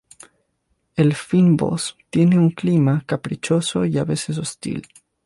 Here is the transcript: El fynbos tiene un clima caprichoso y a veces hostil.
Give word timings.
El 0.95 1.13
fynbos 1.13 1.95
tiene 2.09 2.39
un 2.39 2.49
clima 2.49 3.03
caprichoso 3.05 3.85
y 3.85 3.99
a 3.99 4.03
veces 4.03 4.39
hostil. 4.39 4.83